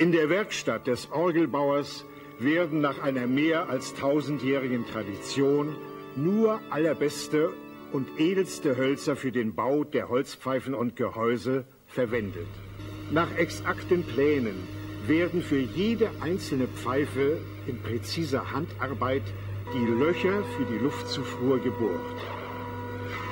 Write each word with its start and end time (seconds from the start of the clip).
In 0.00 0.12
der 0.12 0.30
Werkstatt 0.30 0.86
des 0.86 1.12
Orgelbauers 1.12 2.06
werden 2.38 2.80
nach 2.80 3.02
einer 3.02 3.26
mehr 3.26 3.68
als 3.68 3.92
tausendjährigen 3.92 4.86
Tradition 4.86 5.76
nur 6.16 6.58
allerbeste 6.70 7.50
und 7.92 8.08
edelste 8.18 8.78
Hölzer 8.78 9.14
für 9.14 9.30
den 9.30 9.54
Bau 9.54 9.84
der 9.84 10.08
Holzpfeifen 10.08 10.72
und 10.72 10.96
Gehäuse 10.96 11.66
verwendet. 11.86 12.48
Nach 13.10 13.30
exakten 13.36 14.02
Plänen 14.02 14.56
werden 15.06 15.42
für 15.42 15.58
jede 15.58 16.08
einzelne 16.22 16.66
Pfeife 16.66 17.36
in 17.66 17.82
präziser 17.82 18.52
Handarbeit 18.52 19.24
die 19.74 19.84
Löcher 19.84 20.42
für 20.56 20.64
die 20.64 20.78
Luftzufuhr 20.78 21.58
gebohrt. 21.58 22.16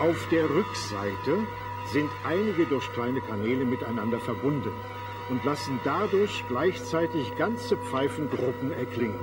Auf 0.01 0.29
der 0.31 0.45
Rückseite 0.45 1.47
sind 1.95 2.11
einige 2.27 2.67
durch 2.67 2.93
kleine 2.93 3.23
Kanäle 3.23 3.65
miteinander 3.65 4.21
verbunden 4.21 4.73
und 5.31 5.45
lassen 5.45 5.79
dadurch 5.85 6.45
gleichzeitig 6.49 7.37
ganze 7.37 7.77
Pfeifengruppen 7.77 8.73
erklingen. 8.73 9.21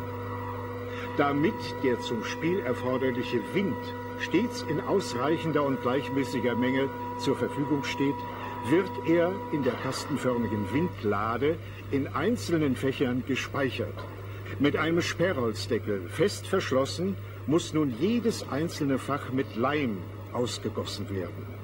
Damit 1.17 1.56
der 1.84 2.00
zum 2.02 2.23
Spiel 2.23 2.59
erforderliche 2.59 3.42
Wind 3.53 3.75
stets 4.20 4.64
in 4.64 4.81
ausreichender 4.81 5.64
und 5.64 5.81
gleichmäßiger 5.81 6.56
Menge 6.56 6.89
zur 7.17 7.36
Verfügung 7.36 7.83
steht, 7.83 8.16
wird 8.70 8.89
er 9.08 9.31
in 9.52 9.64
der 9.64 9.73
kastenförmigen 9.73 10.73
Windlade 10.73 11.58
in 11.92 12.08
einzelnen 12.08 12.76
Fächern 12.76 13.23
gespeichert. 13.28 13.94
Mit 14.59 14.76
einem 14.76 15.02
Sperrholzdeckel 15.02 16.09
fest 16.09 16.48
verschlossen 16.48 17.16
muss 17.48 17.73
nun 17.73 17.94
jedes 18.00 18.48
einzelne 18.50 18.98
Fach 18.98 19.31
mit 19.31 19.56
Leim 19.56 19.98
ausgegossen 20.33 21.09
werden. 21.09 21.55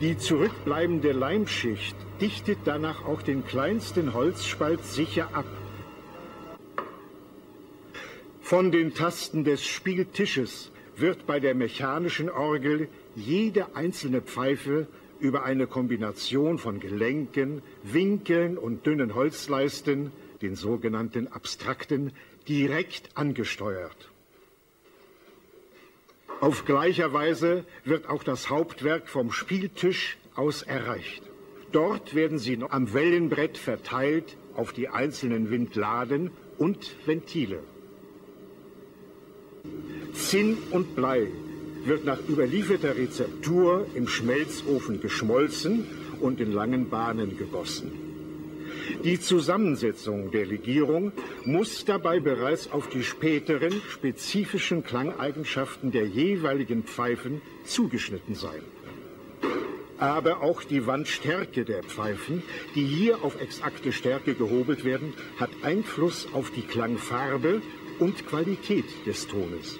Die 0.00 0.16
zurückbleibende 0.16 1.12
Leimschicht 1.12 1.96
dichtet 2.20 2.58
danach 2.64 3.04
auch 3.04 3.22
den 3.22 3.44
kleinsten 3.44 4.14
Holzspalt 4.14 4.84
sicher 4.84 5.30
ab. 5.34 5.46
Von 8.40 8.70
den 8.70 8.94
Tasten 8.94 9.44
des 9.44 9.66
Spieltisches 9.66 10.70
wird 10.96 11.26
bei 11.26 11.40
der 11.40 11.54
mechanischen 11.54 12.30
Orgel 12.30 12.88
jede 13.14 13.74
einzelne 13.74 14.22
Pfeife 14.22 14.86
über 15.20 15.44
eine 15.44 15.66
Kombination 15.66 16.58
von 16.58 16.80
Gelenken, 16.80 17.62
Winkeln 17.82 18.56
und 18.56 18.86
dünnen 18.86 19.14
Holzleisten, 19.14 20.12
den 20.42 20.54
sogenannten 20.54 21.26
Abstrakten, 21.26 22.12
direkt 22.46 23.16
angesteuert. 23.16 24.10
Auf 26.40 26.64
gleicher 26.64 27.12
Weise 27.12 27.64
wird 27.84 28.08
auch 28.08 28.22
das 28.22 28.48
Hauptwerk 28.48 29.08
vom 29.08 29.32
Spieltisch 29.32 30.18
aus 30.36 30.62
erreicht. 30.62 31.22
Dort 31.72 32.14
werden 32.14 32.38
sie 32.38 32.58
am 32.68 32.92
Wellenbrett 32.92 33.58
verteilt 33.58 34.36
auf 34.54 34.72
die 34.72 34.88
einzelnen 34.88 35.50
Windladen 35.50 36.30
und 36.56 36.94
Ventile. 37.06 37.58
Zinn 40.12 40.56
und 40.70 40.94
Blei 40.94 41.26
wird 41.84 42.04
nach 42.04 42.20
überlieferter 42.28 42.96
Rezeptur 42.96 43.86
im 43.94 44.06
Schmelzofen 44.06 45.00
geschmolzen 45.00 45.86
und 46.20 46.40
in 46.40 46.52
langen 46.52 46.88
Bahnen 46.88 47.36
gegossen. 47.36 48.07
Die 49.04 49.20
Zusammensetzung 49.20 50.30
der 50.30 50.46
Legierung 50.46 51.12
muss 51.44 51.84
dabei 51.84 52.20
bereits 52.20 52.70
auf 52.70 52.88
die 52.88 53.02
späteren 53.02 53.80
spezifischen 53.90 54.82
Klangeigenschaften 54.82 55.92
der 55.92 56.06
jeweiligen 56.06 56.82
Pfeifen 56.84 57.40
zugeschnitten 57.64 58.34
sein. 58.34 58.62
Aber 59.98 60.42
auch 60.42 60.62
die 60.62 60.86
Wandstärke 60.86 61.64
der 61.64 61.82
Pfeifen, 61.82 62.42
die 62.74 62.84
hier 62.84 63.22
auf 63.24 63.40
exakte 63.40 63.92
Stärke 63.92 64.34
gehobelt 64.34 64.84
werden, 64.84 65.12
hat 65.38 65.50
Einfluss 65.62 66.28
auf 66.32 66.50
die 66.50 66.62
Klangfarbe 66.62 67.60
und 67.98 68.26
Qualität 68.26 68.86
des 69.06 69.26
Tones. 69.26 69.78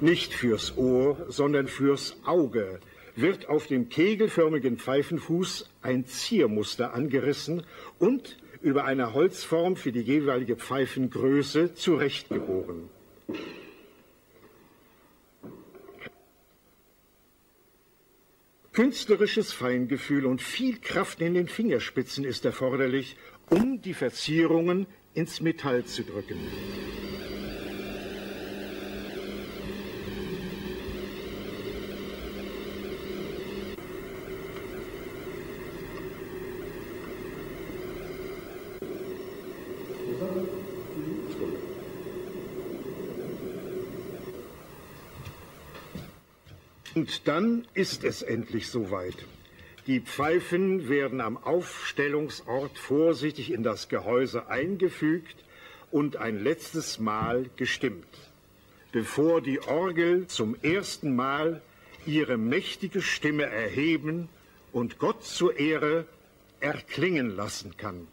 Nicht 0.00 0.34
fürs 0.34 0.76
Ohr, 0.76 1.16
sondern 1.28 1.68
fürs 1.68 2.16
Auge 2.26 2.80
wird 3.16 3.48
auf 3.48 3.66
dem 3.66 3.88
kegelförmigen 3.88 4.78
Pfeifenfuß 4.78 5.68
ein 5.82 6.06
Ziermuster 6.06 6.94
angerissen 6.94 7.62
und 7.98 8.36
über 8.62 8.84
eine 8.84 9.14
Holzform 9.14 9.76
für 9.76 9.92
die 9.92 10.00
jeweilige 10.00 10.56
Pfeifengröße 10.56 11.74
zurechtgebogen. 11.74 12.90
Künstlerisches 18.72 19.52
Feingefühl 19.52 20.26
und 20.26 20.42
viel 20.42 20.78
Kraft 20.78 21.22
in 21.22 21.32
den 21.32 21.48
Fingerspitzen 21.48 22.24
ist 22.24 22.44
erforderlich, 22.44 23.16
um 23.48 23.80
die 23.80 23.94
Verzierungen 23.94 24.86
ins 25.14 25.40
Metall 25.40 25.86
zu 25.86 26.02
drücken. 26.02 26.36
Und 46.96 47.28
dann 47.28 47.66
ist 47.74 48.04
es 48.04 48.22
endlich 48.22 48.68
soweit. 48.68 49.16
Die 49.86 50.00
Pfeifen 50.00 50.88
werden 50.88 51.20
am 51.20 51.36
Aufstellungsort 51.36 52.78
vorsichtig 52.78 53.52
in 53.52 53.62
das 53.62 53.90
Gehäuse 53.90 54.48
eingefügt 54.48 55.36
und 55.90 56.16
ein 56.16 56.42
letztes 56.42 56.98
Mal 56.98 57.50
gestimmt, 57.56 58.06
bevor 58.92 59.42
die 59.42 59.60
Orgel 59.60 60.26
zum 60.26 60.56
ersten 60.62 61.14
Mal 61.14 61.60
ihre 62.06 62.38
mächtige 62.38 63.02
Stimme 63.02 63.44
erheben 63.44 64.30
und 64.72 64.98
Gott 64.98 65.22
zur 65.22 65.58
Ehre 65.58 66.06
erklingen 66.60 67.36
lassen 67.36 67.76
kann. 67.76 68.08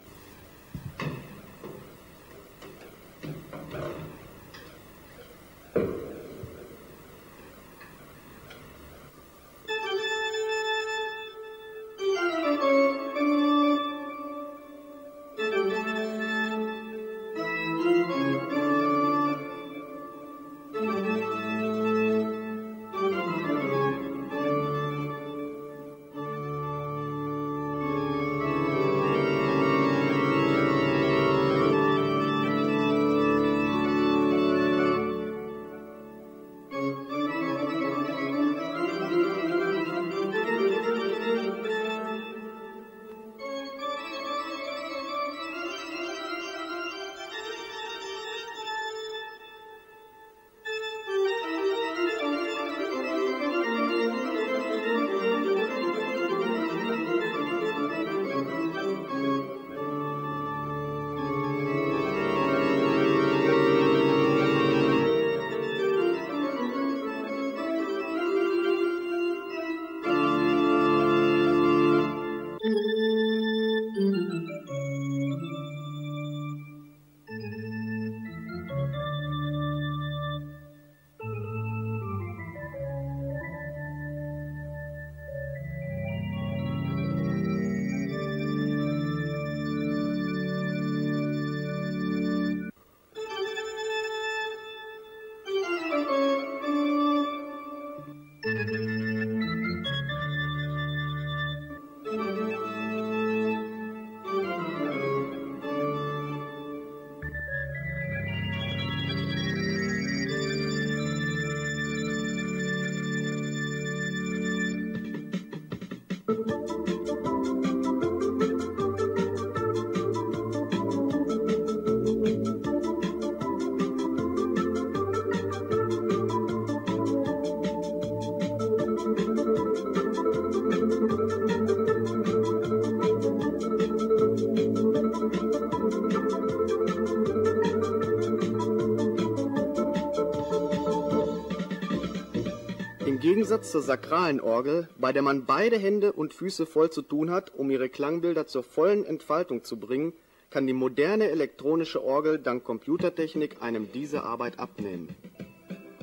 Gegensatz 143.24 143.72
zur 143.72 143.82
sakralen 143.82 144.42
Orgel, 144.42 144.90
bei 144.98 145.14
der 145.14 145.22
man 145.22 145.46
beide 145.46 145.78
Hände 145.78 146.12
und 146.12 146.34
Füße 146.34 146.66
voll 146.66 146.90
zu 146.90 147.02
tun 147.02 147.32
hat, 147.32 147.56
um 147.56 147.72
ihre 147.72 147.88
Klangbilder 147.88 148.48
zur 148.48 148.64
vollen 148.64 149.06
Entfaltung 149.06 149.64
zu 149.64 149.78
bringen, 149.78 150.12
kann 150.50 150.68
die 150.68 150.74
moderne 150.74 151.30
elektronische 151.30 152.04
Orgel 152.04 152.38
dank 152.38 152.66
Computertechnik 152.66 153.62
einem 153.62 153.90
diese 153.94 154.24
Arbeit 154.26 154.60
abnehmen. 154.60 155.08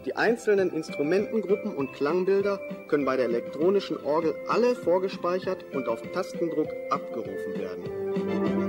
Die 0.07 0.17
einzelnen 0.17 0.73
Instrumentengruppen 0.73 1.77
und 1.77 1.93
Klangbilder 1.93 2.59
können 2.89 3.05
bei 3.05 3.19
der 3.19 3.27
elektronischen 3.27 4.03
Orgel 4.03 4.35
alle 4.49 4.75
vorgespeichert 4.75 5.63
und 5.75 5.89
auf 5.89 6.01
Tastendruck 6.13 6.69
abgerufen 6.89 7.55
werden. 7.59 8.60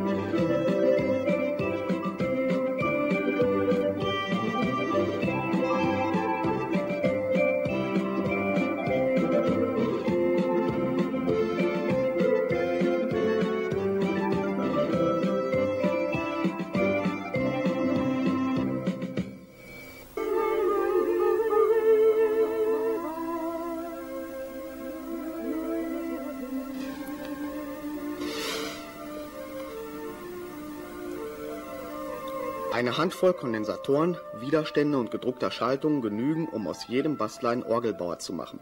Eine 32.81 32.98
Handvoll 32.98 33.33
Kondensatoren, 33.33 34.18
Widerstände 34.39 34.98
und 34.98 35.12
gedruckter 35.12 35.51
Schaltungen 35.51 36.01
genügen, 36.01 36.48
um 36.48 36.66
aus 36.66 36.88
jedem 36.88 37.16
Bastler 37.16 37.51
einen 37.51 37.62
Orgelbauer 37.62 38.18
zu 38.18 38.33
machen. 38.33 38.60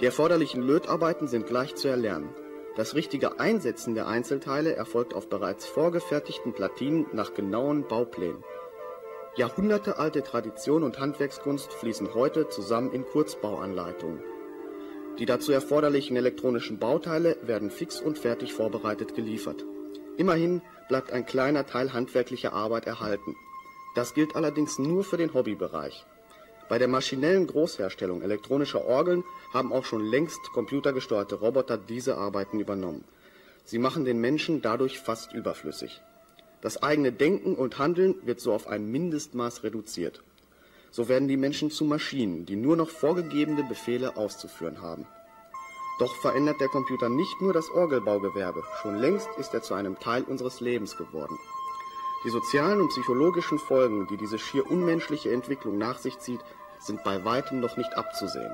Die 0.00 0.06
erforderlichen 0.06 0.60
Lötarbeiten 0.60 1.28
sind 1.28 1.48
leicht 1.50 1.78
zu 1.78 1.86
erlernen. 1.86 2.30
Das 2.74 2.96
richtige 2.96 3.38
Einsetzen 3.38 3.94
der 3.94 4.08
Einzelteile 4.08 4.74
erfolgt 4.74 5.14
auf 5.14 5.28
bereits 5.28 5.66
vorgefertigten 5.66 6.52
Platinen 6.52 7.06
nach 7.12 7.32
genauen 7.32 7.86
Bauplänen. 7.86 8.42
Jahrhundertealte 9.36 10.24
Tradition 10.24 10.82
und 10.82 10.98
Handwerkskunst 10.98 11.72
fließen 11.74 12.12
heute 12.12 12.48
zusammen 12.48 12.90
in 12.90 13.04
Kurzbauanleitungen. 13.04 14.20
Die 15.20 15.26
dazu 15.26 15.52
erforderlichen 15.52 16.16
elektronischen 16.16 16.80
Bauteile 16.80 17.36
werden 17.42 17.70
fix 17.70 18.00
und 18.00 18.18
fertig 18.18 18.52
vorbereitet 18.52 19.14
geliefert. 19.14 19.64
Immerhin 20.16 20.62
bleibt 20.88 21.12
ein 21.12 21.26
kleiner 21.26 21.66
Teil 21.66 21.92
handwerklicher 21.92 22.52
Arbeit 22.52 22.86
erhalten. 22.86 23.36
Das 23.94 24.14
gilt 24.14 24.36
allerdings 24.36 24.78
nur 24.78 25.04
für 25.04 25.16
den 25.16 25.34
Hobbybereich. 25.34 26.04
Bei 26.68 26.78
der 26.78 26.88
maschinellen 26.88 27.46
Großherstellung 27.46 28.22
elektronischer 28.22 28.84
Orgeln 28.84 29.24
haben 29.52 29.72
auch 29.72 29.84
schon 29.84 30.04
längst 30.04 30.40
computergesteuerte 30.52 31.36
Roboter 31.36 31.76
diese 31.76 32.16
Arbeiten 32.16 32.58
übernommen. 32.58 33.04
Sie 33.64 33.78
machen 33.78 34.04
den 34.04 34.20
Menschen 34.20 34.62
dadurch 34.62 34.98
fast 34.98 35.32
überflüssig. 35.32 36.00
Das 36.60 36.82
eigene 36.82 37.12
Denken 37.12 37.54
und 37.54 37.78
Handeln 37.78 38.14
wird 38.24 38.40
so 38.40 38.52
auf 38.52 38.66
ein 38.66 38.90
Mindestmaß 38.90 39.62
reduziert. 39.64 40.22
So 40.90 41.08
werden 41.08 41.28
die 41.28 41.36
Menschen 41.36 41.70
zu 41.70 41.84
Maschinen, 41.84 42.46
die 42.46 42.56
nur 42.56 42.76
noch 42.76 42.88
vorgegebene 42.88 43.64
Befehle 43.64 44.16
auszuführen 44.16 44.80
haben. 44.80 45.06
Doch 45.98 46.14
verändert 46.16 46.60
der 46.60 46.68
Computer 46.68 47.08
nicht 47.08 47.40
nur 47.40 47.52
das 47.52 47.70
Orgelbaugewerbe, 47.70 48.64
schon 48.82 48.96
längst 48.96 49.28
ist 49.38 49.54
er 49.54 49.62
zu 49.62 49.74
einem 49.74 49.98
Teil 50.00 50.24
unseres 50.24 50.60
Lebens 50.60 50.96
geworden. 50.96 51.38
Die 52.24 52.30
sozialen 52.30 52.80
und 52.80 52.88
psychologischen 52.88 53.58
Folgen, 53.58 54.06
die 54.08 54.16
diese 54.16 54.38
schier 54.38 54.68
unmenschliche 54.68 55.30
Entwicklung 55.30 55.78
nach 55.78 55.98
sich 55.98 56.18
zieht, 56.18 56.40
sind 56.80 57.04
bei 57.04 57.24
weitem 57.24 57.60
noch 57.60 57.76
nicht 57.76 57.96
abzusehen. 57.96 58.52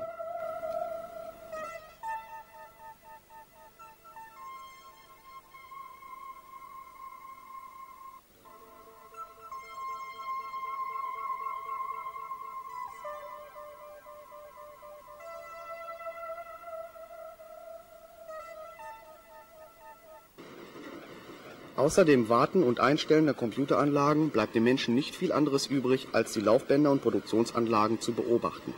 Außer 21.81 22.05
dem 22.05 22.29
Warten 22.29 22.61
und 22.61 22.79
Einstellen 22.79 23.25
der 23.25 23.33
Computeranlagen 23.33 24.29
bleibt 24.29 24.53
dem 24.53 24.63
Menschen 24.63 24.93
nicht 24.93 25.15
viel 25.15 25.31
anderes 25.31 25.65
übrig, 25.65 26.09
als 26.11 26.31
die 26.31 26.39
Laufbänder 26.39 26.91
und 26.91 27.01
Produktionsanlagen 27.01 27.99
zu 27.99 28.11
beobachten. 28.13 28.75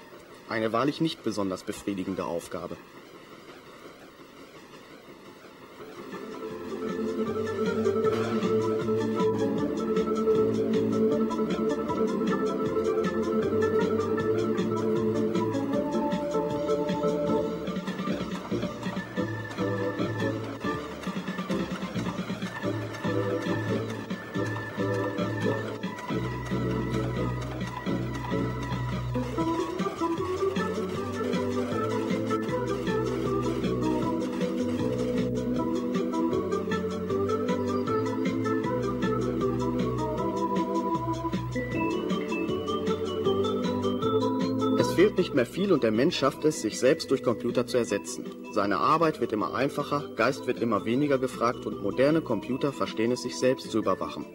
Eine 0.47 0.71
wahrlich 0.71 1.01
nicht 1.01 1.21
besonders 1.21 1.63
befriedigende 1.63 2.23
Aufgabe. 2.23 2.77
Fehlt 45.13 45.25
nicht 45.27 45.35
mehr 45.35 45.45
viel 45.45 45.71
und 45.71 45.83
der 45.83 45.91
Mensch 45.91 46.17
schafft 46.17 46.43
es, 46.43 46.63
sich 46.63 46.79
selbst 46.79 47.11
durch 47.11 47.21
Computer 47.21 47.67
zu 47.67 47.77
ersetzen. 47.77 48.25
Seine 48.51 48.77
Arbeit 48.77 49.21
wird 49.21 49.31
immer 49.31 49.53
einfacher, 49.53 50.09
Geist 50.15 50.47
wird 50.47 50.59
immer 50.59 50.85
weniger 50.85 51.19
gefragt 51.19 51.67
und 51.67 51.83
moderne 51.83 52.21
Computer 52.21 52.73
verstehen 52.73 53.11
es, 53.11 53.21
sich 53.21 53.37
selbst 53.37 53.69
zu 53.69 53.77
überwachen. 53.77 54.25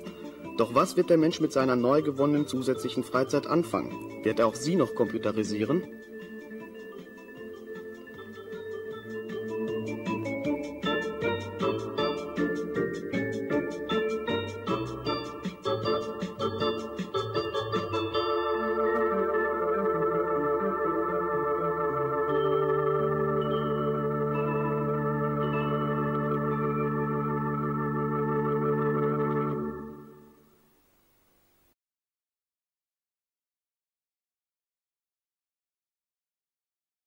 Doch 0.56 0.76
was 0.76 0.96
wird 0.96 1.10
der 1.10 1.18
Mensch 1.18 1.40
mit 1.40 1.52
seiner 1.52 1.74
neu 1.74 2.02
gewonnenen 2.02 2.46
zusätzlichen 2.46 3.02
Freizeit 3.02 3.48
anfangen? 3.48 4.22
Wird 4.22 4.38
er 4.38 4.46
auch 4.46 4.54
sie 4.54 4.76
noch 4.76 4.94
computerisieren? 4.94 5.82